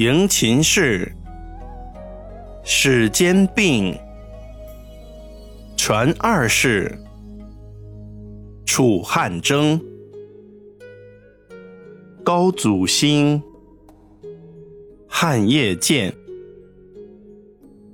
[0.00, 1.12] 迎秦氏，
[2.64, 3.94] 始兼并，
[5.76, 6.98] 传二世，
[8.64, 9.78] 楚汉争，
[12.24, 13.42] 高祖兴，
[15.06, 16.10] 汉业建，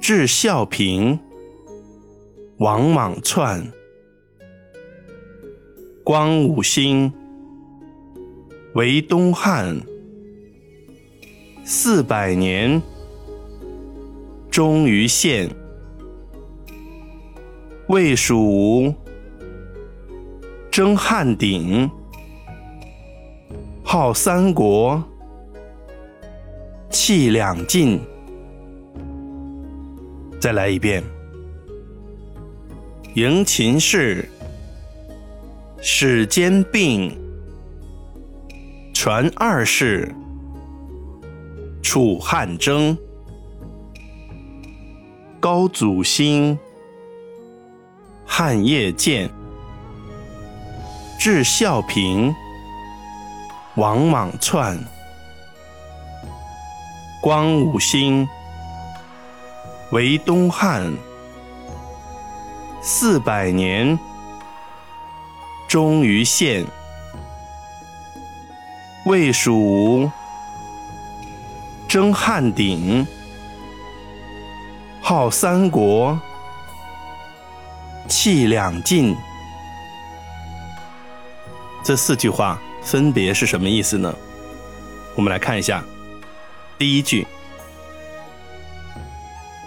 [0.00, 1.20] 至孝平，
[2.60, 3.70] 王莽篡，
[6.02, 7.12] 光武兴，
[8.72, 9.78] 为东汉。
[11.72, 12.82] 四百年，
[14.50, 15.48] 终于献。
[17.86, 18.92] 魏蜀吴，
[20.68, 21.88] 争汉鼎，
[23.84, 25.00] 号三国，
[26.90, 28.00] 气两晋。
[30.40, 31.00] 再来一遍。
[33.14, 34.28] 迎秦氏，
[35.80, 37.16] 始兼并，
[38.92, 40.12] 传二世。
[41.92, 42.96] 楚汉争，
[45.40, 46.56] 高祖兴，
[48.24, 49.28] 汉业建，
[51.18, 52.32] 至孝平，
[53.74, 54.78] 王莽篡，
[57.20, 58.28] 光武兴，
[59.90, 60.96] 为东汉，
[62.80, 63.98] 四百年，
[65.66, 66.64] 终于献，
[69.06, 70.08] 魏蜀吴。
[71.90, 73.04] 争汉鼎，
[75.02, 76.16] 号三国，
[78.06, 79.16] 气两晋。
[81.82, 84.14] 这四句话分别是什么意思呢？
[85.16, 85.82] 我们来看一下。
[86.78, 87.26] 第一句：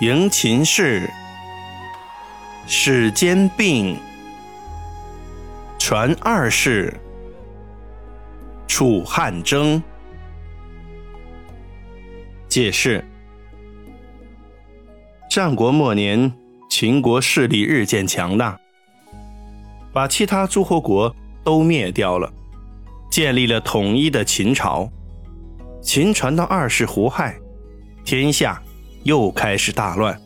[0.00, 1.10] 迎秦氏，
[2.66, 3.94] 始兼并，
[5.78, 6.98] 传二世，
[8.66, 9.82] 楚汉争。
[12.56, 13.04] 解释：
[15.28, 16.32] 战国末年，
[16.70, 18.58] 秦国势力日渐强大，
[19.92, 21.14] 把其他诸侯国
[21.44, 22.32] 都灭掉了，
[23.10, 24.90] 建立了统一的秦朝。
[25.82, 27.38] 秦传到二世胡亥，
[28.06, 28.62] 天下
[29.02, 30.18] 又开始大乱，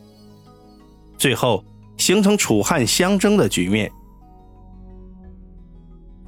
[1.17, 1.61] 最后
[1.97, 3.91] 形成楚汉相争的局面。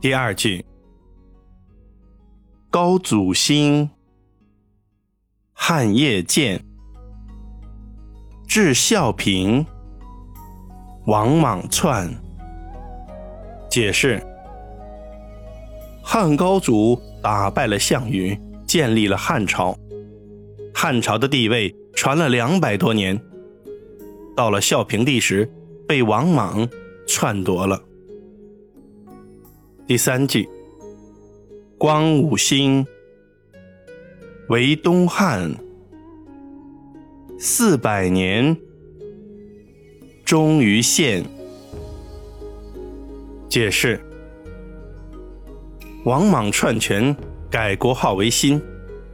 [0.01, 0.65] 第二句，
[2.69, 3.89] 高祖兴。
[5.65, 6.61] 汉业建，
[8.45, 9.65] 至孝平，
[11.05, 12.13] 王莽篡。
[13.69, 14.21] 解释：
[16.03, 18.37] 汉高祖打败了项羽，
[18.67, 19.73] 建立了汉朝。
[20.75, 23.17] 汉朝的地位传了两百多年，
[24.35, 25.49] 到了孝平帝时，
[25.87, 26.67] 被王莽
[27.07, 27.81] 篡夺了。
[29.87, 30.45] 第三句：
[31.77, 32.85] 光武兴。
[34.53, 35.51] 为东汉
[37.39, 38.55] 四百年，
[40.23, 41.25] 终于献。
[43.49, 43.99] 解释：
[46.05, 47.15] 王莽篡权，
[47.49, 48.61] 改国号为新，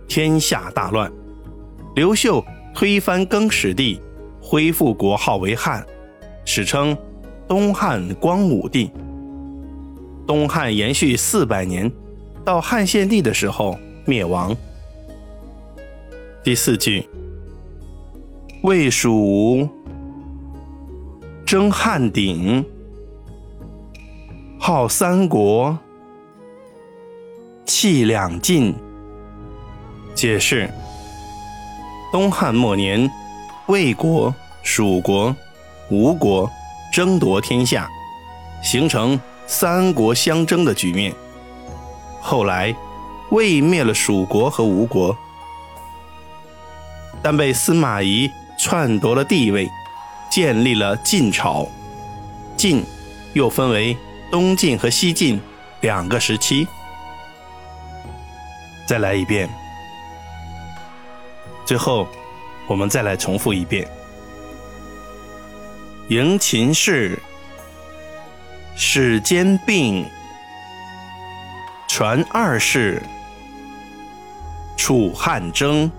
[0.10, 1.10] 天下大乱。
[1.96, 2.44] 刘秀
[2.76, 3.98] 推翻更始帝，
[4.42, 5.88] 恢复国号为汉，
[6.44, 6.98] 史称
[7.48, 8.92] 东汉光武帝。
[10.28, 11.90] 东汉延续四百年，
[12.44, 14.54] 到汉献帝的时候灭亡。
[16.50, 17.08] 第四句，
[18.64, 19.70] 魏蜀吴
[21.46, 22.66] 争汉鼎，
[24.58, 25.78] 号三国，
[27.68, 28.74] 气两晋。
[30.16, 30.68] 解释：
[32.12, 33.08] 东汉末年，
[33.68, 34.34] 魏国、
[34.64, 35.36] 蜀国、
[35.92, 36.50] 吴国
[36.92, 37.88] 争夺天下，
[38.64, 41.14] 形成三国相争的局面。
[42.20, 42.76] 后来，
[43.30, 45.16] 魏灭了蜀国和吴国。
[47.22, 49.70] 但被司马懿篡夺了地位，
[50.30, 51.68] 建立了晋朝。
[52.58, 52.84] 晋
[53.34, 53.96] 又分为
[54.32, 55.40] 东晋和西晋
[55.82, 56.68] 两个时期。
[58.86, 59.50] 再来一遍。
[61.66, 62.08] 最后，
[62.68, 63.88] 我们再来重复一遍：
[66.08, 67.20] 迎秦氏，
[68.76, 70.04] 始兼并，
[71.88, 73.04] 传二世，
[74.76, 75.92] 楚汉争。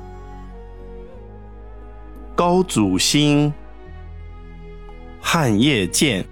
[2.41, 3.53] 高祖兴，
[5.21, 6.25] 汉业建，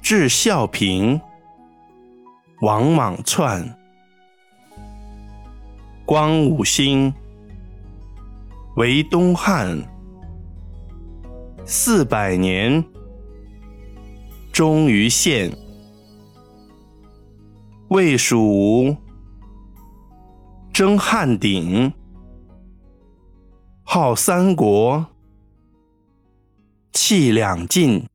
[0.00, 1.20] 至孝平，
[2.60, 3.76] 王莽篡，
[6.06, 7.12] 光武兴，
[8.76, 9.76] 为东汉，
[11.64, 12.84] 四百年，
[14.52, 15.50] 终于献。
[17.88, 18.96] 魏蜀吴，
[20.72, 21.36] 争汉。
[21.36, 21.92] 鼎。
[23.92, 25.04] 号三国，
[26.92, 28.06] 气两尽。